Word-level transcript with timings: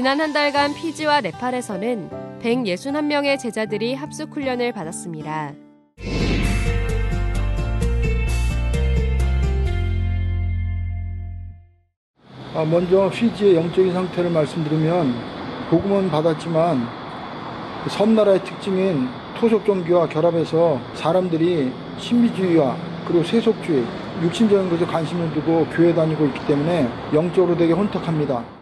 지난 0.00 0.18
한 0.18 0.32
달간 0.32 0.72
피지와 0.72 1.20
네팔에서는 1.20 2.08
161명의 2.40 3.38
제자들이 3.38 3.94
합숙 3.94 4.34
훈련을 4.34 4.72
받았습니다. 4.72 5.52
아, 12.54 12.64
먼저 12.64 13.10
피지의 13.10 13.56
영적인 13.56 13.92
상태를 13.92 14.30
말씀드리면 14.30 15.14
복음은 15.68 16.10
받았지만 16.10 16.88
섬나라의 17.90 18.42
특징인 18.42 19.06
토속 19.36 19.66
종교와 19.66 20.08
결합해서 20.08 20.80
사람들이 20.94 21.70
신비주의와 21.98 22.74
그리고 23.06 23.22
세속주의, 23.22 23.84
육신적인 24.22 24.70
것에 24.70 24.86
관심을 24.86 25.34
두고 25.34 25.66
교회 25.66 25.94
다니고 25.94 26.24
있기 26.24 26.46
때문에 26.46 26.88
영적으로 27.12 27.54
되게 27.54 27.74
혼탁합니다. 27.74 28.59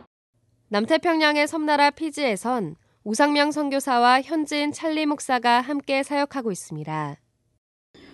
남태평양의 0.71 1.49
섬나라 1.49 1.91
피지에선 1.91 2.77
우상명 3.05 3.53
선교사와 3.53 4.21
현지인 4.21 4.73
찰리 4.73 5.07
목사가 5.07 5.63
함께 5.63 6.03
사역하고 6.03 6.53
있습니다. 6.53 7.17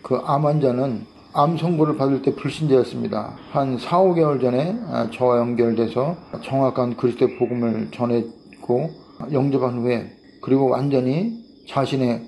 그 0.03 0.21
암 0.25 0.47
환자는 0.47 1.05
암 1.33 1.57
선고를 1.59 1.97
받을 1.97 2.23
때 2.23 2.33
불신자였습니다. 2.37 3.37
한 3.51 3.77
4, 3.77 3.99
5개월 3.99 4.41
전에 4.41 4.77
저와 5.13 5.39
연결돼서 5.39 6.17
정확한 6.45 6.97
그리스도의 6.97 7.39
복음을 7.39 7.89
전했고 7.91 8.91
영접한 9.33 9.79
후에 9.79 10.13
그리고 10.41 10.69
완전히 10.69 11.43
자신의 11.69 12.23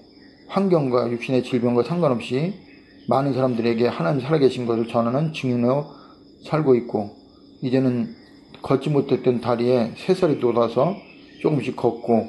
환경과 0.49 1.09
육신의 1.13 1.45
질병과 1.45 1.85
상관없이 1.85 2.55
많은 3.09 3.33
사람들에게 3.33 3.87
하나님 3.87 4.21
살아계신 4.23 4.67
것을 4.67 4.89
전하는 4.89 5.33
증인으로 5.33 5.85
살고 6.47 6.75
있고 6.75 7.11
이제는 7.63 8.26
걷지 8.63 8.91
못했던 8.91 9.41
다리에 9.41 9.93
새살이 9.97 10.41
돋아서 10.41 10.97
조금씩 11.43 11.77
걷고 11.77 12.29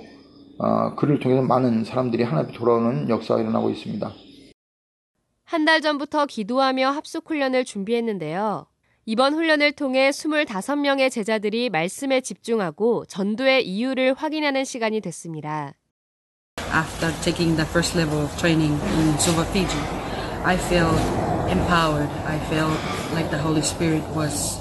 어, 0.59 0.95
그를 0.95 1.19
통해서 1.19 1.42
많은 1.42 1.84
사람들이 1.86 2.23
하나님 2.23 2.52
돌아오는 2.53 3.09
역사가 3.09 3.42
일어나고 3.42 3.69
있습니다. 3.69 4.11
한 5.44 5.66
달 5.66 5.81
전부터 5.81 6.25
기도하며 6.25 6.89
합숙 6.89 7.30
훈련을 7.30 7.64
준비했는데요. 7.64 8.66
이번 9.06 9.34
훈련을 9.34 9.72
통해 9.72 10.09
25명의 10.09 11.09
제자들이 11.09 11.69
말씀에 11.69 12.19
집중하고 12.19 13.06
전도의 13.06 13.66
이유를 13.66 14.14
확인하는 14.16 14.66
시간이 14.66 15.00
됐습니다. 15.00 15.73
After 16.75 17.14
taking 17.22 17.56
the 17.56 17.66
first 17.69 17.97
level 17.97 18.22
of 18.25 18.36
training 18.38 18.73
in 18.97 19.14
Suva, 19.19 19.45
Fiji, 19.45 19.80
I 20.44 20.58
felt 20.58 21.00
empowered. 21.50 22.12
I 22.25 22.38
felt 22.50 22.75
like 23.14 23.30
the 23.30 23.39
Holy 23.41 23.62
Spirit 23.62 24.03
was 24.14 24.59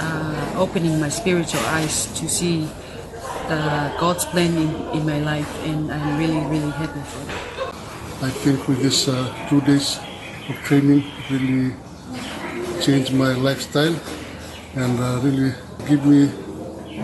uh, 0.00 0.54
opening 0.56 0.98
my 0.98 1.08
spiritual 1.08 1.60
eyes 1.76 2.06
to 2.18 2.28
see 2.28 2.66
the 3.48 3.92
God's 4.00 4.24
plan 4.24 4.56
in, 4.56 4.70
in 4.96 5.06
my 5.06 5.20
life, 5.20 5.48
and 5.64 5.92
I'm 5.92 6.18
really, 6.18 6.40
really 6.48 6.70
happy 6.72 7.00
for 7.04 7.22
that. 7.26 7.50
I 8.22 8.30
think 8.30 8.68
with 8.68 8.82
this 8.82 9.08
uh, 9.08 9.32
two 9.48 9.60
days 9.62 9.98
of 10.48 10.56
training 10.64 11.04
really 11.30 11.74
changed 12.80 13.12
my 13.12 13.32
lifestyle 13.32 13.96
and 14.74 15.00
uh, 15.00 15.20
really 15.22 15.52
give 15.88 16.04
me 16.06 16.30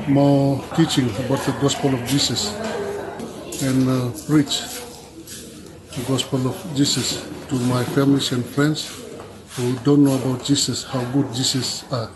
more 0.09 0.63
teaching 0.77 1.09
about 1.25 1.41
the 1.45 1.53
gospel 1.61 1.95
of 1.95 2.05
Jesus 2.07 2.55
and 3.63 3.89
uh, 3.89 4.11
preach 4.27 4.61
the 5.97 6.05
gospel 6.07 6.47
of 6.49 6.57
Jesus 6.75 7.27
to 7.49 7.55
my 7.67 7.83
families 7.85 8.33
and 8.33 8.45
friends 8.45 8.93
who 9.57 9.75
don't 9.81 10.05
know 10.05 10.15
about 10.15 10.45
Jesus, 10.45 10.85
how 10.85 11.03
good 11.13 11.33
Jesus 11.33 11.85
are. 11.91 12.11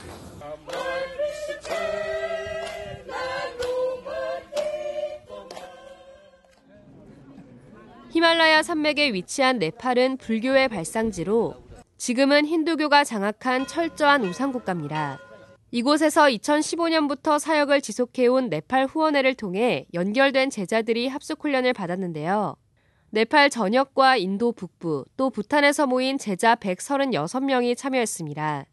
히말라야 8.40 8.62
산맥에 8.62 9.12
위치한 9.12 9.58
네팔은 9.58 10.16
불교의 10.16 10.68
발상지로 10.68 11.56
지금은 11.98 12.46
힌두교가 12.46 13.04
장악한 13.04 13.66
철저한 13.66 14.24
우상국가입니다. 14.24 15.18
이곳에서 15.70 16.22
2015년부터 16.22 17.38
사역을 17.38 17.82
지속해온 17.82 18.48
네팔 18.48 18.86
후원회를 18.86 19.34
통해 19.34 19.84
연결된 19.92 20.48
제자들이 20.48 21.08
합숙 21.08 21.44
훈련을 21.44 21.74
받았는데요. 21.74 22.56
네팔 23.10 23.50
전역과 23.50 24.16
인도 24.16 24.52
북부 24.52 25.04
또 25.18 25.28
부탄에서 25.28 25.86
모인 25.86 26.16
제자 26.16 26.54
136명이 26.54 27.76
참여했습니다. 27.76 28.64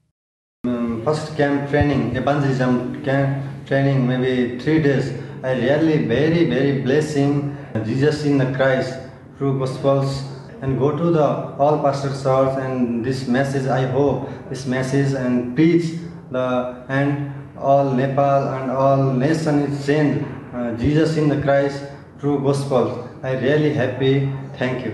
Um, 0.66 1.02
first 1.02 1.36
camp 1.36 1.68
training, 1.68 2.16
evangelism 2.16 3.04
camp 3.04 3.44
training, 3.66 4.08
maybe 4.08 4.58
three 4.58 4.82
days. 4.82 5.12
I 5.44 5.60
really 5.60 6.08
very 6.08 6.46
very 6.48 6.82
blessing 6.82 7.54
Jesus 7.86 8.26
in 8.26 8.38
the 8.38 8.54
Christ 8.56 9.07
through 9.38 9.60
Gospels 9.60 10.24
and 10.62 10.80
go 10.80 10.96
to 10.98 11.12
the 11.12 11.28
all 11.60 11.80
pastor 11.82 12.10
church 12.10 12.58
and 12.58 13.06
this 13.06 13.28
message. 13.28 13.68
I 13.68 13.86
hope 13.86 14.30
this 14.50 14.66
message 14.66 15.14
and 15.14 15.56
preach 15.56 16.00
the 16.32 16.84
and 16.90 17.32
all 17.58 17.92
Nepal 17.92 18.48
and 18.54 18.72
all 18.72 19.14
nation 19.14 19.60
is 19.72 19.86
changed. 19.86 20.26
Uh, 20.54 20.74
Jesus 20.78 21.18
in 21.18 21.30
the 21.30 21.42
Christ 21.42 21.84
through 22.20 22.42
Gospel. 22.42 23.08
I 23.22 23.34
really 23.34 23.74
happy. 23.74 24.30
Thank 24.58 24.86
you. 24.86 24.94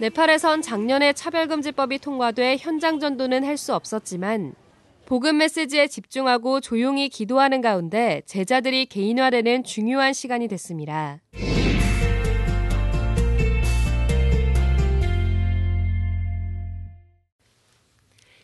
네팔에선 0.00 0.62
작년에 0.62 1.12
차별금지법이 1.12 1.98
통과돼 1.98 2.56
현장 2.60 3.00
전도는 3.00 3.44
할 3.44 3.56
수 3.56 3.74
없었지만 3.74 4.54
복음 5.06 5.38
메시지에 5.38 5.88
집중하고 5.88 6.60
조용히 6.60 7.08
기도하는 7.08 7.60
가운데 7.60 8.22
제자들이 8.26 8.86
개인화되는 8.86 9.64
중요한 9.64 10.12
시간이 10.12 10.46
됐습니다. 10.46 11.18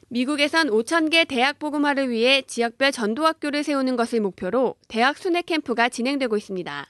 미국에선 0.09 0.69
5,000개 0.69 1.26
대학 1.26 1.59
복음화를 1.59 2.10
위해 2.10 2.42
지역별 2.42 2.92
전도학교를 2.92 3.65
세우는 3.65 3.97
것을 3.97 4.20
목표로 4.20 4.76
대학 4.88 5.16
순회 5.19 5.42
캠프가 5.42 5.88
진행되고 5.88 6.37
있습니다. 6.37 6.87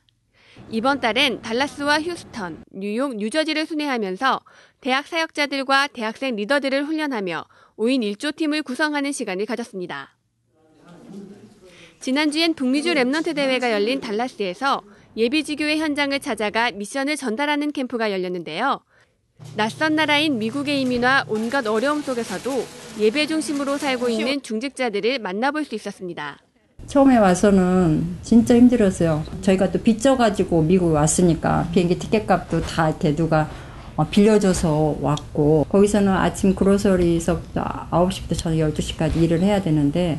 이번 0.70 1.00
달엔 1.00 1.42
달라스와 1.42 2.00
휴스턴, 2.00 2.64
뉴욕, 2.70 3.16
뉴저지를 3.16 3.66
순회하면서 3.66 4.40
대학 4.80 5.06
사역자들과 5.06 5.88
대학생 5.88 6.36
리더들을 6.36 6.84
훈련하며 6.84 7.44
5인 7.76 8.14
1조 8.14 8.36
팀을 8.36 8.62
구성하는 8.62 9.12
시간을 9.12 9.46
가졌습니다. 9.46 10.16
지난주엔 12.00 12.54
북미주 12.54 12.92
remnant 12.92 13.34
대회가 13.34 13.72
열린 13.72 14.00
달라스에서 14.00 14.82
예비지교회 15.16 15.78
현장을 15.78 16.18
찾아가 16.20 16.70
미션을 16.70 17.16
전달하는 17.16 17.72
캠프가 17.72 18.12
열렸는데요. 18.12 18.84
낯선 19.56 19.94
나라인 19.94 20.38
미국의 20.38 20.80
이민과 20.82 21.24
온갖 21.28 21.66
어려움 21.66 22.02
속에서도 22.02 22.83
예배 22.98 23.26
중심으로 23.26 23.76
살고 23.76 24.08
있는 24.08 24.40
중직자들을 24.42 25.18
만나볼 25.18 25.64
수 25.64 25.74
있었습니다. 25.74 26.38
처음에 26.86 27.16
와서는 27.16 28.18
진짜 28.22 28.54
힘들었어요. 28.54 29.24
저희가 29.40 29.72
또 29.72 29.80
빚져가지고 29.80 30.62
미국 30.62 30.92
왔으니까 30.92 31.68
비행기 31.72 31.98
티켓 31.98 32.26
값도 32.26 32.60
다 32.60 32.90
이렇게 32.90 33.14
누가 33.14 33.48
빌려줘서 34.10 34.98
왔고 35.00 35.66
거기서는 35.68 36.12
아침 36.12 36.54
그로서리서부터 36.54 37.88
9시부터 37.90 38.36
저녁 38.36 38.74
12시까지 38.74 39.16
일을 39.16 39.40
해야 39.40 39.62
되는데 39.62 40.18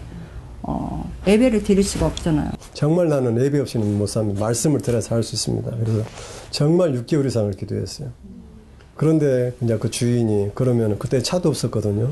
어, 0.62 1.09
예배를 1.28 1.63
드릴 1.63 1.84
수가 1.84 2.07
없잖아요. 2.07 2.52
정말 2.74 3.07
나는 3.07 3.40
예배 3.40 3.59
없이는 3.59 3.97
못 3.97 4.07
삽니다. 4.07 4.39
말씀을 4.39 4.81
들어서 4.81 5.16
할수 5.16 5.36
있습니다. 5.36 5.72
그래서 5.72 6.04
정말 6.50 6.94
6개월 6.94 7.25
이상을 7.27 7.51
기도했어요. 7.51 8.12
그런데 8.95 9.54
이제 9.62 9.77
그 9.77 9.92
주인이 9.92 10.51
그러면 10.56 10.98
그때 10.98 11.22
차도 11.22 11.50
없었거든요. 11.50 12.10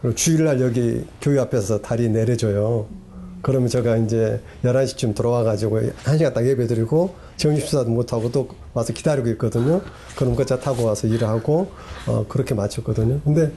그리고 0.00 0.14
주일날 0.14 0.60
여기 0.60 1.04
교회 1.20 1.38
앞에서 1.38 1.80
다리 1.80 2.08
내려줘요. 2.08 2.86
그러면 3.42 3.68
제가 3.68 3.96
이제 3.96 4.40
11시쯤 4.64 5.14
들어와가지고 5.14 5.80
1시간 6.04 6.34
딱 6.34 6.46
예배 6.46 6.66
드리고 6.66 7.14
점심식사도 7.36 7.90
못하고 7.90 8.30
또 8.30 8.48
와서 8.74 8.92
기다리고 8.92 9.28
있거든요. 9.30 9.80
그럼 10.16 10.36
그차 10.36 10.58
타고 10.58 10.84
와서 10.84 11.06
일하고, 11.06 11.70
어, 12.06 12.26
그렇게 12.28 12.54
마쳤거든요. 12.54 13.20
근데, 13.24 13.50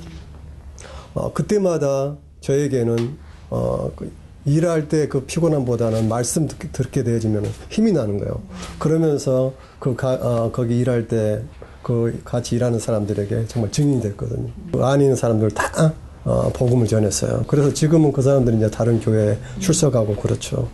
어, 1.13 1.34
그때마다 1.34 2.16
저에게는, 2.40 3.18
어, 3.50 3.92
그 3.95 4.10
일할 4.45 4.88
때 4.88 5.07
그 5.10 5.25
피곤함보다는 5.25 6.07
말씀 6.07 6.48
듣게, 6.48 6.69
듣게 6.72 7.04
되어지면 7.04 7.45
힘이 7.69 7.92
나는 7.92 8.19
거예요. 8.19 8.42
그러면서 8.80 9.54
그 9.80 9.95
가, 9.95 10.13
어, 10.13 10.51
거기 10.51 10.80
일할 10.80 11.07
때 11.10 11.44
그 11.84 12.22
같이 12.24 12.56
일하는 12.56 12.80
사람들에게 12.80 13.48
정말 13.48 13.69
증인이 13.72 14.01
됐거든요. 14.01 14.50
그 14.72 14.80
있는 14.94 15.16
사람들 15.16 15.51
다 15.51 15.94
어, 16.25 16.49
복음을 16.53 16.87
전했어요. 16.87 17.43
그래서 17.47 17.73
지금은 17.73 18.11
그 18.11 18.21
사람들이 18.21 18.57
이제 18.57 18.69
다른 18.69 18.99
교회에 18.99 19.37
출석하고 19.59 20.15
그렇죠. 20.15 20.69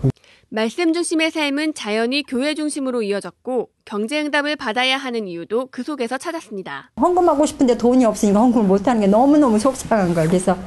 말씀 0.52 0.94
중심의 0.94 1.30
삶은 1.30 1.76
자연히 1.76 2.24
교회 2.24 2.56
중심으로 2.56 3.04
이어졌고 3.04 3.70
경제응답을 3.86 4.56
받아야 4.56 4.98
하는 4.98 5.28
이유도 5.28 5.68
그 5.70 5.84
속에서 5.84 6.18
찾았습니다. 6.18 6.92
헌금하고 7.00 7.46
싶은데 7.46 7.78
돈이 7.78 8.04
없으니까 8.06 8.40
헌금을 8.40 8.66
못하는 8.66 9.02
게 9.02 9.08
너무너무 9.08 9.60
속상한 9.60 10.14
거예요. 10.16 10.28
그래서 10.28 10.58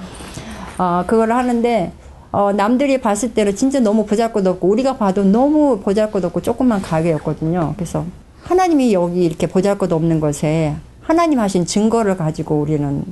어, 0.79 1.05
그걸 1.06 1.32
하는데 1.32 1.93
어, 2.31 2.52
남들이 2.52 3.00
봤을 3.00 3.34
때는 3.34 3.56
진짜 3.56 3.81
너무 3.81 4.06
보잘것없고 4.06 4.67
우리가 4.69 4.96
봐도 4.96 5.25
너무 5.25 5.81
보잘것없고 5.81 6.43
조그만 6.43 6.81
가게였거든요. 6.81 7.75
그래서 7.76 8.05
하나님이 8.43 8.93
여기 8.94 9.25
이렇게 9.25 9.46
보잘것없는 9.46 10.20
것에 10.20 10.76
하나님 11.00 11.40
하신 11.40 11.67
증거를 11.67 12.17
가지고 12.17 12.61
우리는 12.61 13.05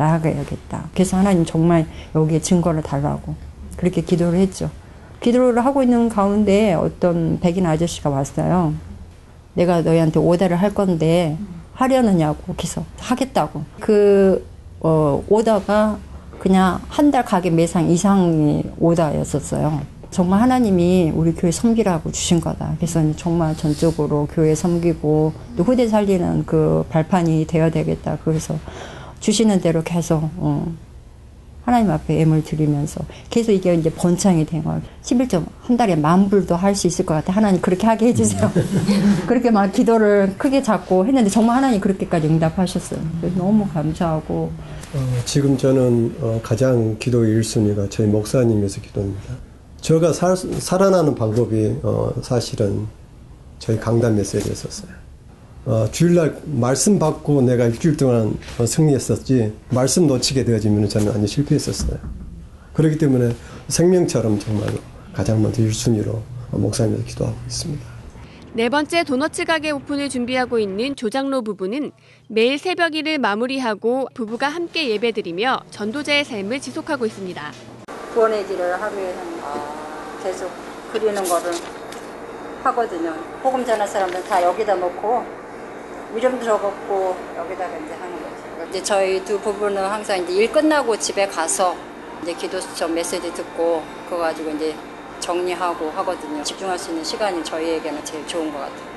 나아가야겠다. 0.00 0.84
그래서 0.94 1.16
하나님 1.18 1.44
정말 1.44 1.86
여기에 2.14 2.40
증거를 2.40 2.82
달라고 2.82 3.34
그렇게 3.76 4.00
기도를 4.00 4.38
했죠. 4.38 4.70
기도를 5.20 5.64
하고 5.64 5.82
있는 5.82 6.08
가운데 6.08 6.72
어떤 6.74 7.38
백인 7.40 7.66
아저씨가 7.66 8.08
왔어요. 8.08 8.72
내가 9.54 9.82
너희한테 9.82 10.18
오다를 10.18 10.56
할 10.56 10.72
건데 10.72 11.36
하려느냐고 11.74 12.54
그래서 12.56 12.82
하겠다고 12.98 13.62
그 13.80 14.46
어, 14.80 15.22
오다가 15.28 15.98
그냥 16.38 16.80
한 16.88 17.10
달 17.10 17.22
가게 17.24 17.50
매상 17.50 17.90
이상이 17.90 18.62
오다였었어요. 18.78 19.80
정말 20.10 20.40
하나님이 20.40 21.12
우리 21.14 21.34
교회 21.34 21.50
섬기라고 21.52 22.10
주신 22.12 22.40
거다. 22.40 22.72
그래서 22.78 23.00
정말 23.16 23.54
전적으로 23.56 24.26
교회 24.32 24.54
섬기고 24.54 25.32
또 25.56 25.62
후대 25.62 25.86
살리는 25.86 26.46
그 26.46 26.84
발판이 26.88 27.46
되어야 27.46 27.70
되겠다. 27.70 28.18
그래서 28.24 28.56
주시는 29.20 29.60
대로 29.60 29.82
계속 29.82 30.28
어, 30.36 30.72
하나님 31.64 31.90
앞에 31.90 32.20
애물 32.20 32.42
드리면서 32.42 33.04
계속 33.28 33.52
이게 33.52 33.74
이제 33.74 33.90
번창이 33.90 34.44
된 34.46 34.64
거예요. 34.64 34.80
11점 35.02 35.44
한 35.60 35.76
달에 35.76 35.94
만 35.94 36.28
불도 36.28 36.56
할 36.56 36.74
수 36.74 36.86
있을 36.86 37.04
것 37.06 37.14
같아. 37.14 37.32
하나님 37.32 37.60
그렇게 37.60 37.86
하게 37.86 38.06
해주세요. 38.08 38.50
그렇게 39.28 39.50
막 39.50 39.70
기도를 39.70 40.34
크게 40.38 40.62
잡고 40.62 41.06
했는데 41.06 41.28
정말 41.30 41.56
하나님 41.56 41.80
그렇게까지 41.80 42.26
응답하셨어요. 42.26 43.00
너무 43.36 43.68
감사하고 43.68 44.50
어, 44.94 44.98
지금 45.26 45.56
저는 45.56 46.16
어, 46.20 46.40
가장 46.42 46.96
기도 46.98 47.22
1순위가 47.22 47.90
저희 47.90 48.06
목사님에서 48.08 48.80
기도입니다. 48.80 49.34
제가 49.80 50.12
살, 50.12 50.36
살아나는 50.36 51.14
방법이 51.14 51.76
어, 51.82 52.12
사실은 52.22 52.86
저희 53.58 53.78
강단 53.78 54.16
메시지였었어요. 54.16 54.99
어, 55.70 55.88
주일날 55.88 56.36
말씀 56.46 56.98
받고 56.98 57.42
내가 57.42 57.66
일주일 57.66 57.96
동안 57.96 58.36
어, 58.58 58.66
승리했었지 58.66 59.52
말씀 59.68 60.08
놓치게 60.08 60.44
되어지면 60.44 60.88
저는 60.88 61.06
완전 61.06 61.28
실패했었어요. 61.28 61.96
그렇기 62.74 62.98
때문에 62.98 63.36
생명처럼 63.68 64.40
정말로 64.40 64.78
가장 65.14 65.40
먼저 65.40 65.62
1순위로 65.62 66.18
목사님에서 66.50 67.04
기도하고 67.04 67.36
있습니다. 67.46 67.86
네 68.54 68.68
번째 68.68 69.04
도너츠 69.04 69.44
가게 69.44 69.70
오픈을 69.70 70.08
준비하고 70.08 70.58
있는 70.58 70.96
조장로 70.96 71.42
부부는 71.42 71.92
매일 72.26 72.58
새벽 72.58 72.96
일을 72.96 73.18
마무리하고 73.18 74.08
부부가 74.12 74.48
함께 74.48 74.90
예배드리며 74.90 75.60
전도자의 75.70 76.24
삶을 76.24 76.58
지속하고 76.58 77.06
있습니다. 77.06 77.52
구원의 78.12 78.44
길을 78.48 78.82
하기 78.82 78.96
위해서는 78.96 79.32
계속 80.20 80.50
그리는 80.92 81.22
거를 81.22 81.52
하거든요. 82.64 83.14
복음 83.40 83.64
전할 83.64 83.86
사람들 83.86 84.24
다 84.24 84.42
여기다 84.42 84.74
놓고 84.74 85.39
이름 86.16 86.42
적었고 86.42 87.16
여기다가 87.36 87.76
이제 87.78 87.94
하는 87.94 88.16
거죠. 88.16 88.68
이제 88.68 88.82
저희 88.82 89.24
두 89.24 89.40
부부는 89.40 89.82
항상 89.84 90.22
이제 90.22 90.32
일 90.32 90.50
끝나고 90.50 90.96
집에 90.98 91.26
가서 91.26 91.76
이제 92.22 92.34
기도 92.34 92.60
수첩 92.60 92.92
메시지 92.92 93.32
듣고 93.32 93.82
그거 94.04 94.18
가지고 94.18 94.50
이제 94.50 94.74
정리하고 95.20 95.90
하거든요. 95.90 96.42
집중할 96.42 96.78
수 96.78 96.90
있는 96.90 97.04
시간이 97.04 97.44
저희에게는 97.44 98.04
제일 98.04 98.26
좋은 98.26 98.52
것 98.52 98.58
같아요. 98.58 98.90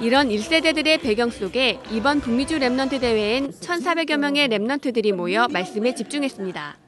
이런 0.00 0.30
1세대들의 0.30 1.00
배경 1.00 1.30
속에 1.30 1.78
이번 1.90 2.20
북미주 2.20 2.58
remnant 2.58 3.00
대회엔 3.00 3.52
1,400여 3.52 4.16
명의 4.16 4.48
remnant들이 4.48 5.12
모여 5.12 5.46
말씀에 5.48 5.94
집중했습니다. 5.94 6.78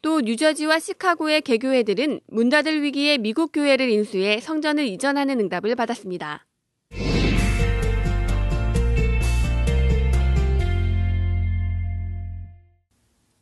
또 0.00 0.20
뉴저지와 0.20 0.80
시카고의 0.80 1.42
개교회들은 1.42 2.20
문 2.26 2.48
닫을 2.48 2.82
위기의 2.82 3.18
미국 3.18 3.52
교회를 3.52 3.88
인수해 3.90 4.40
성전을 4.40 4.86
이전하는 4.86 5.38
응답을 5.38 5.76
받았습니다. 5.76 6.44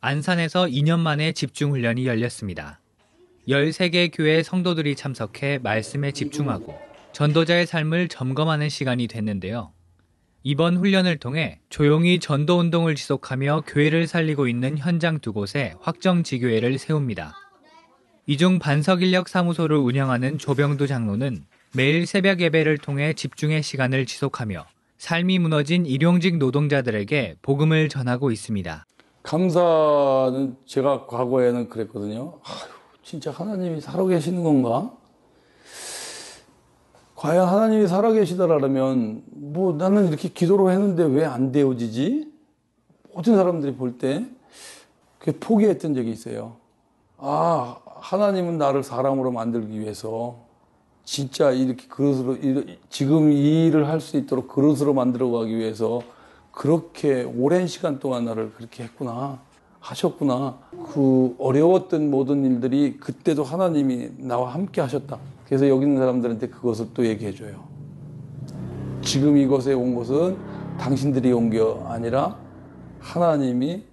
안산에서 0.03 0.65
2년 0.65 0.99
만에 0.99 1.31
집중훈련이 1.31 2.07
열렸습니다. 2.07 2.79
13개 3.47 4.09
교회 4.11 4.41
성도들이 4.41 4.95
참석해 4.95 5.59
말씀에 5.61 6.11
집중하고 6.11 6.75
전도자의 7.13 7.67
삶을 7.67 8.07
점검하는 8.07 8.67
시간이 8.67 9.05
됐는데요. 9.05 9.71
이번 10.41 10.77
훈련을 10.77 11.17
통해 11.17 11.59
조용히 11.69 12.19
전도 12.19 12.57
운동을 12.57 12.95
지속하며 12.95 13.65
교회를 13.67 14.07
살리고 14.07 14.47
있는 14.47 14.79
현장 14.79 15.19
두 15.19 15.33
곳에 15.33 15.75
확정 15.81 16.23
지교회를 16.23 16.79
세웁니다. 16.79 17.35
이중 18.25 18.57
반석 18.57 19.03
인력 19.03 19.29
사무소를 19.29 19.77
운영하는 19.77 20.39
조병두 20.39 20.87
장로는 20.87 21.45
매일 21.75 22.07
새벽 22.07 22.41
예배를 22.41 22.79
통해 22.79 23.13
집중의 23.13 23.61
시간을 23.61 24.07
지속하며 24.07 24.65
삶이 24.97 25.37
무너진 25.37 25.85
일용직 25.85 26.37
노동자들에게 26.37 27.35
복음을 27.41 27.89
전하고 27.89 28.31
있습니다. 28.31 28.85
감사는 29.23 30.57
제가 30.65 31.05
과거에는 31.05 31.69
그랬거든요. 31.69 32.39
아유, 32.43 32.69
진짜 33.03 33.31
하나님이 33.31 33.81
살아계시는 33.81 34.43
건가? 34.43 34.91
과연 37.15 37.47
하나님이 37.47 37.87
살아계시다라면 37.87 39.23
뭐 39.31 39.73
나는 39.73 40.07
이렇게 40.07 40.27
기도를 40.29 40.71
했는데 40.73 41.03
왜 41.03 41.23
안 41.25 41.51
되어지지? 41.51 42.31
모든 43.13 43.35
사람들이 43.35 43.75
볼때 43.75 44.25
포기했던 45.39 45.93
적이 45.93 46.11
있어요. 46.11 46.55
아 47.17 47.77
하나님은 47.85 48.57
나를 48.57 48.81
사람으로 48.83 49.31
만들기 49.31 49.79
위해서 49.79 50.39
진짜 51.03 51.51
이렇게 51.51 51.85
그릇으로 51.87 52.37
지금 52.89 53.31
이 53.31 53.67
일을 53.67 53.87
할 53.87 53.99
수 53.99 54.17
있도록 54.17 54.47
그릇으로 54.47 54.95
만들어 54.95 55.29
가기 55.29 55.55
위해서 55.55 56.01
그렇게 56.51 57.23
오랜 57.23 57.67
시간 57.67 57.99
동안 57.99 58.25
나를 58.25 58.51
그렇게 58.53 58.83
했구나. 58.83 59.39
하셨구나. 59.79 60.59
그 60.93 61.35
어려웠던 61.39 62.11
모든 62.11 62.45
일들이 62.45 62.97
그때도 62.97 63.43
하나님이 63.43 64.11
나와 64.17 64.53
함께 64.53 64.79
하셨다. 64.81 65.17
그래서 65.45 65.67
여기 65.67 65.85
있는 65.85 65.97
사람들한테 65.97 66.49
그것을 66.49 66.89
또 66.93 67.05
얘기해 67.05 67.33
줘요. 67.33 67.63
지금 69.01 69.37
이곳에 69.37 69.73
온 69.73 69.95
것은 69.95 70.37
당신들이 70.79 71.31
온 71.31 71.49
게 71.49 71.59
아니라 71.85 72.37
하나님이 72.99 73.83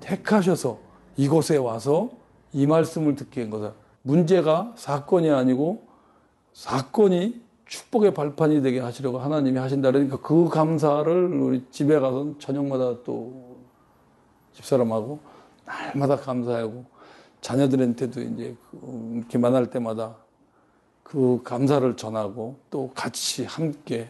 택하셔서 0.00 0.78
이곳에 1.16 1.56
와서 1.56 2.10
이 2.52 2.66
말씀을 2.66 3.14
듣게 3.14 3.42
한 3.42 3.50
거다. 3.50 3.72
문제가 4.02 4.72
사건이 4.76 5.30
아니고 5.30 5.82
사건이 6.52 7.40
축복의 7.66 8.14
발판이 8.14 8.62
되게 8.62 8.80
하시려고 8.80 9.18
하나님이 9.18 9.58
하신다. 9.58 9.90
그러니까 9.90 10.16
그 10.18 10.48
감사를 10.48 11.26
우리 11.34 11.64
집에 11.70 11.98
가서 11.98 12.34
저녁마다 12.38 13.02
또 13.02 13.58
집사람하고 14.52 15.18
날마다 15.64 16.16
감사하고 16.16 16.84
자녀들한테도 17.40 18.20
이제 18.22 18.56
이렇게 19.14 19.38
만날 19.38 19.68
때마다 19.70 20.16
그 21.02 21.40
감사를 21.44 21.96
전하고 21.96 22.58
또 22.70 22.90
같이 22.94 23.44
함께 23.44 24.08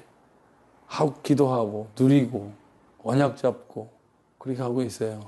하고 0.86 1.14
기도하고 1.22 1.88
누리고 1.98 2.52
언약 3.02 3.36
잡고 3.36 3.90
그렇게 4.38 4.62
하고 4.62 4.82
있어요. 4.82 5.20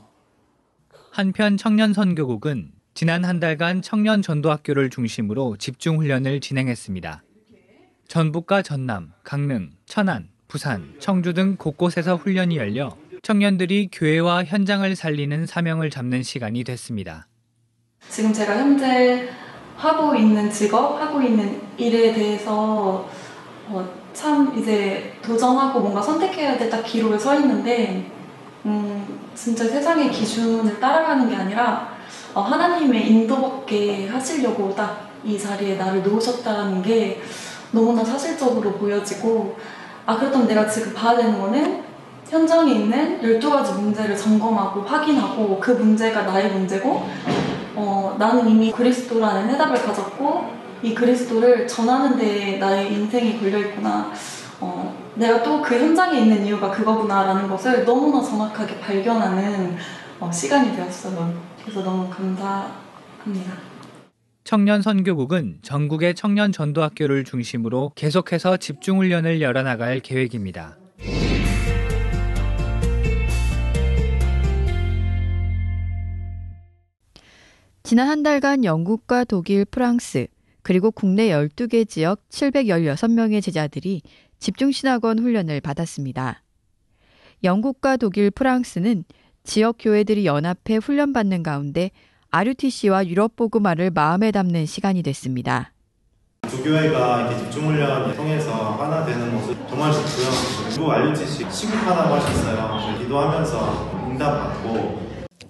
한편 1.11 1.57
청년 1.57 1.93
선교국은 1.93 2.73
지난 2.95 3.25
한 3.25 3.41
달간 3.41 3.83
청년 3.83 4.23
전도학교를 4.23 4.91
중심으로 4.91 5.57
집중 5.57 5.99
훈련을 5.99 6.41
진행했습니다. 6.41 7.23
전북과 8.09 8.63
전남, 8.63 9.13
강릉, 9.23 9.69
천안, 9.85 10.29
부산, 10.49 10.95
청주 10.99 11.35
등 11.35 11.57
곳곳에서 11.59 12.17
훈련이 12.17 12.57
열려 12.57 12.97
청년들이 13.23 13.91
교회와 13.93 14.45
현장을 14.45 14.97
살리는 14.97 15.45
사명을 15.45 15.91
잡는 15.91 16.23
시간이 16.23 16.65
됐습니다. 16.65 17.27
지금 18.09 18.33
제가 18.33 18.57
현재 18.57 19.29
하고 19.77 20.15
있는 20.15 20.51
직업, 20.51 20.99
하고 20.99 21.21
있는 21.21 21.61
일에 21.77 22.15
대해서 22.15 23.11
어, 23.69 23.95
참 24.15 24.59
이제 24.59 25.13
도전하고 25.21 25.79
뭔가 25.81 26.01
선택해야 26.01 26.57
될 26.57 26.71
딱 26.71 26.83
기로에 26.83 27.19
서 27.19 27.39
있는데, 27.39 28.11
음, 28.65 29.21
진짜 29.35 29.65
세상의 29.65 30.11
기준을 30.11 30.81
따라가는 30.81 31.29
게 31.29 31.37
아니라 31.37 31.95
어, 32.33 32.41
하나님의 32.41 33.07
인도받게 33.07 34.09
하시려고 34.09 34.75
딱 34.75 35.09
이 35.25 35.39
자리에 35.39 35.77
나를 35.77 36.03
놓으셨다는 36.03 36.83
게 36.83 37.21
너무나 37.73 38.05
사실적으로 38.05 38.73
보여지고, 38.73 39.57
아, 40.07 40.17
그렇다면 40.17 40.47
내가 40.49 40.67
지금 40.67 40.95
봐야 40.95 41.17
되는 41.17 41.41
거는 41.41 41.83
현장에 42.29 42.73
있는 42.73 43.21
12가지 43.23 43.81
문제를 43.81 44.17
점검하고 44.17 44.83
확인하고 44.83 45.59
그 45.59 45.71
문제가 45.73 46.23
나의 46.23 46.51
문제고 46.53 47.09
어, 47.75 48.17
나는 48.19 48.49
이미 48.49 48.71
그리스도라는 48.71 49.49
해답을 49.51 49.83
가졌고 49.83 50.51
이 50.83 50.95
그리스도를 50.95 51.67
전하는 51.67 52.19
데 52.19 52.59
나의 52.59 52.93
인생이 52.93 53.41
걸려있구나 53.41 54.13
어, 54.61 54.95
내가 55.15 55.43
또 55.43 55.63
그 55.63 55.75
현장에 55.75 56.21
있는 56.21 56.47
이유가 56.47 56.71
그거구나라는 56.71 57.49
것을 57.49 57.85
너무나 57.85 58.23
정확하게 58.23 58.81
발견하는 58.81 59.77
어, 60.21 60.31
시간이 60.31 60.75
되었어요. 60.75 61.33
그래서 61.63 61.83
너무 61.83 62.09
감사합니다. 62.09 63.53
청년 64.49 64.81
선교국은 64.81 65.59
전국의 65.61 66.15
청년 66.15 66.53
전도학교를 66.53 67.25
중심으로 67.25 67.93
계속해서 67.95 68.57
집중훈련을 68.57 69.43
열어나갈 69.43 70.01
계획입니다. 70.01 70.79
지난 77.83 78.09
한 78.09 78.23
달간 78.23 78.65
영국과 78.65 79.25
독일, 79.25 79.67
프랑스, 79.67 80.29
그리고 80.63 80.91
국내 80.93 81.29
12개 81.29 81.87
지역 81.87 82.27
716명의 82.31 83.43
제자들이 83.43 84.01
집중신학원 84.39 85.19
훈련을 85.19 85.61
받았습니다. 85.61 86.43
영국과 87.45 87.99
독일, 87.99 88.31
프랑스는 88.31 89.05
지역 89.45 89.77
교회들이 89.79 90.25
연합해 90.25 90.77
훈련받는 90.83 91.43
가운데 91.43 91.91
RUTC와 92.32 93.08
유럽보그마를 93.08 93.92
마음에 93.92 94.32
담는 94.32 94.66
시간이 94.66 95.04
됐습니다. 95.04 95.72
두 96.50 96.64
교회가 96.64 97.22
이렇게 97.22 97.38
집중훈련 97.44 98.16
통해서 98.16 98.52
하나 98.72 99.06
되는 99.06 99.34
모습 99.34 99.56
정말 99.70 99.92
좋고요. 99.94 100.30
그리고 100.70 100.92
RUTC 100.92 101.46
시급하다고 101.52 102.14
하셨어요. 102.16 103.00
기도하면서 103.00 104.10
응답받고. 104.12 105.04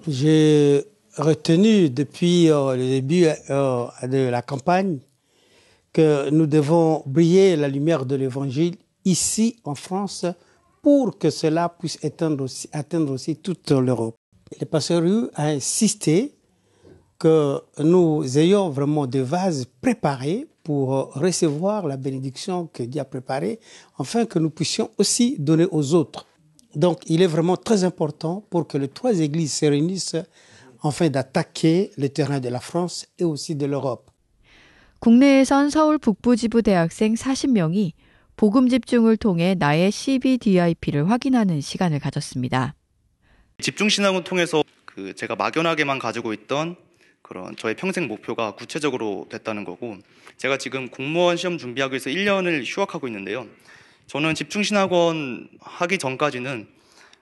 J'ai 0.07 0.83
retenu 1.17 1.89
depuis 1.89 2.49
euh, 2.49 2.75
le 2.75 2.83
début 2.83 3.25
euh, 3.49 3.87
de 4.03 4.29
la 4.29 4.41
campagne 4.41 4.99
que 5.93 6.29
nous 6.31 6.47
devons 6.47 7.03
briller 7.05 7.55
la 7.55 7.69
lumière 7.69 8.05
de 8.05 8.15
l'Évangile 8.15 8.75
ici 9.05 9.55
en 9.63 9.75
France 9.75 10.25
pour 10.81 11.17
que 11.17 11.29
cela 11.29 11.69
puisse 11.69 11.97
atteindre 12.03 12.43
aussi, 12.43 12.67
atteindre 12.73 13.13
aussi 13.13 13.37
toute 13.37 13.71
l'Europe. 13.71 14.15
Le 14.59 14.65
pasteur 14.65 15.01
Rue 15.01 15.29
a 15.35 15.47
insisté 15.47 16.33
que 17.19 17.61
nous 17.79 18.37
ayons 18.37 18.69
vraiment 18.69 19.07
des 19.07 19.21
vases 19.21 19.65
préparés 19.81 20.47
pour 20.63 21.13
recevoir 21.13 21.87
la 21.87 21.97
bénédiction 21.97 22.67
que 22.67 22.83
Dieu 22.83 23.01
a 23.01 23.05
préparée, 23.05 23.59
afin 23.97 24.25
que 24.25 24.39
nous 24.39 24.49
puissions 24.49 24.89
aussi 24.97 25.35
donner 25.37 25.67
aux 25.71 25.93
autres. 25.93 26.25
Donc 26.75 27.01
il 27.07 27.21
est 27.21 27.27
vraiment 27.27 27.57
très 27.57 27.83
important 27.83 28.43
pour 28.49 28.67
que 28.67 28.77
les 28.77 28.87
trois 28.87 29.19
églises 29.19 29.53
se 29.53 29.65
réunissent 29.65 30.15
afin 30.83 31.09
d'attaquer 31.09 31.91
le 31.97 32.09
terrain 32.09 32.39
de 32.39 32.49
la 32.49 32.59
France 32.59 33.05
et 33.19 33.23
aussi 33.23 33.55
de 33.55 33.65
l'Europe. 33.65 34.09
국내에선 34.99 35.69
서울 35.69 35.97
북부지부 35.97 36.61
대학생 36.61 37.13
40명이 37.13 37.91
복음 38.37 38.69
집중을 38.69 39.17
통해 39.17 39.53
나의 39.53 39.91
CBDIP를 39.91 41.09
확인하는 41.09 41.59
시간을 41.59 41.99
가졌습니다. 41.99 42.73
집중 43.61 43.89
신앙을 43.89 44.23
통해서 44.23 44.63
그 44.85 45.13
제가 45.13 45.35
막연하게만 45.35 45.99
가지고 45.99 46.31
있던 46.31 46.77
그런 47.28 47.54
저의 47.56 47.74
평생 47.76 48.08
목표가 48.08 48.52
구체적으로 48.52 49.26
됐다는 49.30 49.64
거고 49.64 49.98
제가 50.38 50.56
지금 50.56 50.88
공무원 50.88 51.36
시험 51.36 51.58
준비하기 51.58 51.92
위해서 51.92 52.08
1년을 52.08 52.62
휴학하고 52.64 53.06
있는데요. 53.06 53.46
저는 54.06 54.34
집중 54.34 54.62
신학원 54.62 55.50
하기 55.60 55.98
전까지는 55.98 56.66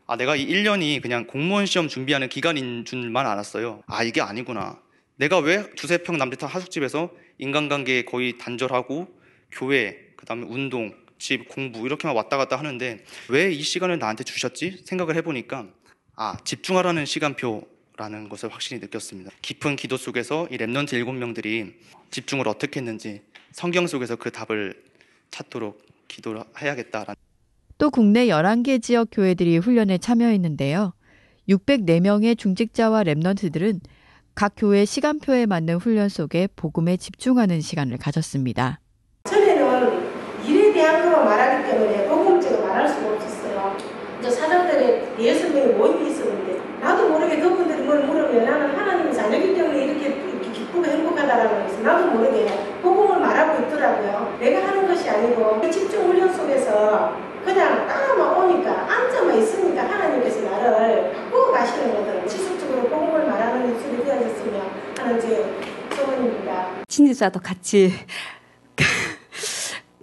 아 0.07 0.17
내가 0.17 0.37
이 0.37 0.47
1년이 0.47 1.03
그냥 1.03 1.27
공무원 1.27 1.67
시험 1.67 1.89
준비하는 1.89 2.29
기간인 2.29 2.85
줄만 2.85 3.27
알았어요. 3.27 3.83
아 3.89 4.05
이게 4.05 4.21
아니구나. 4.21 4.81
내가 5.17 5.39
왜 5.39 5.69
두세 5.75 5.99
평 5.99 6.19
남짓한 6.19 6.49
하숙집에서 6.49 7.11
인간관계에 7.39 8.05
거의 8.05 8.39
단절하고 8.39 9.09
교회, 9.51 9.99
그다음에 10.17 10.47
운동, 10.49 10.95
집, 11.19 11.49
공부 11.49 11.85
이렇게만 11.85 12.15
왔다 12.15 12.37
갔다 12.37 12.57
하는데 12.57 13.03
왜 13.29 13.51
이 13.53 13.61
시간을 13.61 13.99
나한테 13.99 14.23
주셨지? 14.23 14.83
생각을 14.85 15.17
해보니까 15.17 15.67
아 16.15 16.37
집중하라는 16.45 17.07
시간표 17.07 17.67
라는 17.97 18.29
것을 18.29 18.53
확실히 18.53 18.81
느꼈습니다. 18.81 19.31
깊은 19.41 19.77
기도 19.77 19.97
속에서 19.97 20.47
이 20.51 20.59
remnant 20.59 20.93
일곱 20.93 21.13
명들이 21.13 21.75
집중을 22.11 22.47
어떻게 22.47 22.81
했는지 22.81 23.23
성경 23.53 23.87
속에서 23.87 24.17
그 24.17 24.31
답을 24.31 24.75
찾도록 25.31 25.83
기도를 26.09 26.43
해야겠다라는. 26.61 27.15
또 27.79 27.91
국내 27.91 28.27
11개 28.27 28.83
지역 28.83 29.09
교회들이 29.13 29.59
훈련에 29.59 29.99
참여했는데요. 29.99 30.93
604명의 31.49 32.37
중직자와 32.37 33.05
랩넌트들은 33.05 33.81
각 34.35 34.53
교회 34.57 34.85
시간표에 34.85 35.47
맞는 35.47 35.77
훈련 35.77 36.09
속에 36.11 36.49
복음에 36.57 36.97
집중하는 36.99 37.61
시간을 37.63 37.97
가졌습니다. 37.97 38.81
전에는 39.25 40.45
일에 40.45 40.73
대한 40.75 41.03
것만 41.03 41.25
말하기 41.25 41.71
때문에 41.71 42.09
복음제가 42.09 42.67
말할 42.67 42.89
수가 42.89 43.15
없었어요. 43.15 43.79
이제 44.21 44.31
사람들의 44.31 45.15
예수 45.19 45.51
명이 45.51 45.73
모임이 45.75 46.11
있었는데 46.11 46.81
나도 46.81 47.09
모르게 47.09 47.41
그분들이 47.41 47.83
뭘 47.83 48.05
물으면 48.05 48.45
나는 48.45 48.77
하나님의 48.77 49.15
자녀기 49.15 49.55
때문에 49.55 49.85
이렇게, 49.85 50.09
이렇게 50.09 50.53
기쁘고 50.53 50.85
행복하다라는 50.85 51.67
것을 51.67 51.83
나도 51.83 52.11
모르게 52.13 52.47
복음을 52.83 53.21
말하고 53.21 53.67
있더라고요. 53.67 54.26
내가 54.39 54.69
하는 54.69 54.87
것이 54.87 55.09
아니고 55.09 55.61
집중 55.71 56.09
훈련 56.09 56.33
속에서 56.33 57.17
그냥 57.45 57.87
따라만 57.87 58.37
오니까 58.45 58.91
앉아만 58.91 59.39
있으니까 59.39 59.83
하나님께서 59.89 60.41
나를 60.43 61.13
바꾸고 61.37 61.53
가시는 61.53 61.93
거더라고요. 61.95 62.27
지속적으로 62.27 62.83
복음을 62.89 63.27
말하는 63.27 63.75
입술이 63.75 64.05
되어졌으면 64.05 64.63
하는 64.99 65.21
제 65.21 65.45
소원입니다. 65.95 66.69
진지자도 66.89 67.41
같이 67.41 67.93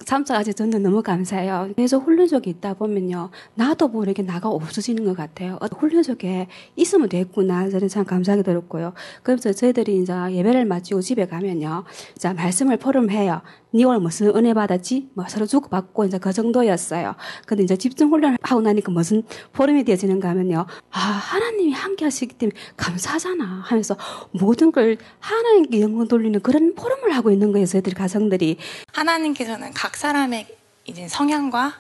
참석하셔서 0.06 0.54
저는 0.54 0.84
너무 0.84 1.02
감사해요. 1.02 1.70
계속 1.76 2.06
훈련 2.06 2.28
속에 2.28 2.52
있다 2.52 2.76
보면요. 2.76 3.30
나도 3.56 3.88
모르게 3.88 4.22
나가 4.22 4.50
없어지는 4.50 5.06
것 5.06 5.16
같아요. 5.16 5.58
훈련 5.78 6.04
속에 6.04 6.48
있으면 6.76 7.10
됐구나. 7.10 7.70
저는 7.70 7.88
참 7.88 8.06
감사하게 8.06 8.44
들었고요. 8.44 8.94
그래서 9.24 9.52
저희들이 9.54 10.02
이제 10.02 10.14
예배를 10.32 10.66
마치고 10.66 11.02
집에 11.02 11.26
가면요. 11.26 11.86
자, 12.18 12.34
말씀을 12.34 12.78
포럼해요. 12.78 13.42
니 13.76 13.84
오늘 13.86 14.00
무슨 14.00 14.36
은혜 14.36 14.54
받았지? 14.54 15.10
뭐 15.16 15.26
서로 15.28 15.48
주고받고 15.48 16.06
이제 16.06 16.20
그 16.20 16.32
정도였어요. 16.32 17.16
근데 17.48 17.64
이제 17.64 17.76
집중 17.76 18.12
훈련을 18.12 18.38
하고 18.44 18.62
나니까 18.62 18.92
무슨 18.92 19.24
포럼이 19.52 19.84
되어지는가 19.84 20.30
하면요. 20.30 20.68
아, 20.92 21.00
하나님이 21.00 21.74
함께 21.74 22.06
하시기 22.06 22.36
때문에 22.36 22.56
감사하잖아 22.78 23.64
하면서 23.66 23.98
모든 24.32 24.72
걸 24.72 24.98
하나님께 25.20 25.82
영광 25.82 26.08
돌리는 26.08 26.40
그런 26.42 26.76
포럼을 26.76 27.16
하고 27.16 27.32
있는 27.32 27.52
거예요. 27.52 27.66
저희들 27.66 27.94
가정들이. 27.96 28.58
하나님께서는 28.94 29.72
각 29.74 29.96
사람의 29.96 30.48
이제 30.86 31.08
성향과 31.08 31.74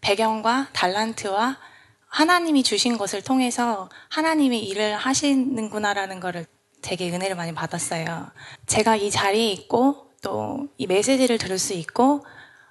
배경과 0.00 0.68
달란트와 0.72 1.58
하나님이 2.06 2.62
주신 2.62 2.96
것을 2.96 3.22
통해서 3.22 3.88
하나님의 4.10 4.64
일을 4.66 4.94
하시는구나라는 4.96 6.20
거를 6.20 6.46
되게 6.80 7.10
은혜를 7.10 7.34
많이 7.34 7.52
받았어요. 7.54 8.28
제가 8.66 8.96
이 8.96 9.10
자리에 9.10 9.50
있고 9.52 10.09
또 10.22 10.68
이 10.80 10.86
메시지를 10.86 11.36
들을 11.36 11.58
수 11.58 11.74
있고 11.74 12.24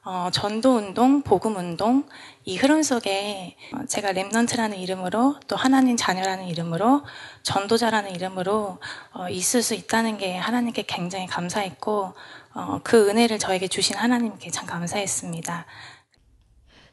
어, 0.03 0.29
전도 0.31 0.77
운동, 0.77 1.21
복음 1.21 1.57
운동 1.57 2.05
이 2.43 2.57
흐름 2.57 2.81
속에 2.81 3.55
제가 3.87 4.13
remnant라는 4.13 4.79
이름으로 4.79 5.35
또 5.47 5.55
하나님 5.55 5.95
자녀라는 5.95 6.47
이름으로 6.47 7.03
전도자라는 7.43 8.15
이름으로 8.15 8.79
어, 9.13 9.29
있을 9.29 9.61
수 9.61 9.75
있다는 9.75 10.17
게 10.17 10.35
하나님께 10.35 10.85
굉장히 10.87 11.27
감사했고 11.27 12.13
어, 12.55 12.79
그 12.83 13.09
은혜를 13.09 13.37
저에게 13.37 13.67
주신 13.67 13.97
하나님께 13.97 14.49
참 14.49 14.65
감사했습니다. 14.65 15.65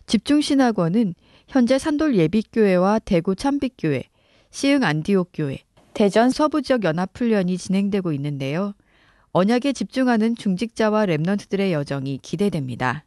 집중신학원은 0.06 1.14
현재 1.48 1.78
산돌 1.78 2.16
예비교회와 2.16 2.98
대구 2.98 3.34
참빛교회, 3.34 4.02
시흥 4.50 4.84
안디옥 4.84 5.30
교회, 5.32 5.58
대전 5.94 6.28
서부 6.28 6.60
지역 6.60 6.84
연합 6.84 7.10
훈련이 7.14 7.56
진행되고 7.56 8.12
있는데요. 8.12 8.74
언약에 9.38 9.74
집중하는 9.74 10.34
중직자와 10.34 11.04
랩넌트들의 11.04 11.70
여정이 11.70 12.20
기대됩니다. 12.22 13.04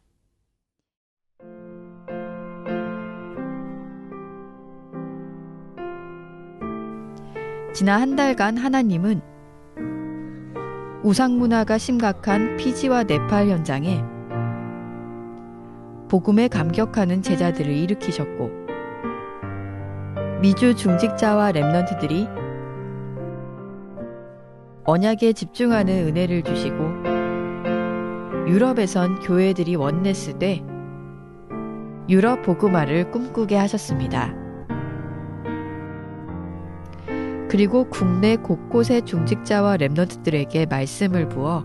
지난 7.74 8.00
한 8.00 8.14
달간 8.14 8.56
하나님은 8.56 9.20
우상 11.02 11.36
문화가 11.36 11.78
심각한 11.78 12.56
피지와 12.56 13.02
네팔 13.02 13.48
현장에 13.48 14.00
복음에 16.08 16.46
감격하는 16.46 17.22
제자들을 17.22 17.72
일으키셨고 17.72 18.50
미주 20.42 20.76
중직자와 20.76 21.50
랩넌트들이 21.50 22.49
언약에 24.90 25.34
집중하는 25.34 26.08
은혜를 26.08 26.42
주시고 26.42 26.82
유럽에선 28.48 29.20
교회들이 29.20 29.76
원네스 29.76 30.38
돼 30.40 30.64
유럽 32.08 32.42
복음화를 32.42 33.12
꿈꾸게 33.12 33.54
하셨습니다. 33.54 34.34
그리고 37.48 37.84
국내 37.88 38.34
곳곳의 38.34 39.02
중직자와 39.02 39.76
랩너트들에게 39.76 40.68
말씀을 40.68 41.28
부어 41.28 41.64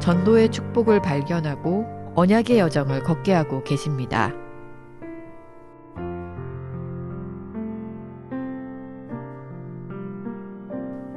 전도의 0.00 0.50
축복을 0.50 1.02
발견하고 1.02 1.86
언약의 2.16 2.58
여정을 2.58 3.04
걷게 3.04 3.32
하고 3.32 3.62
계십니다. 3.62 4.32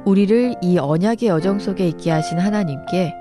우리를 0.04 0.54
이 0.62 0.78
언약의 0.78 1.28
여정 1.28 1.58
속에 1.58 1.88
있게 1.88 2.10
하신 2.10 2.38
하나님께 2.38 3.14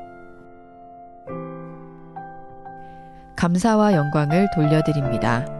감사와 3.36 3.93
영광을 3.93 4.48
돌려드립니다. 4.53 5.58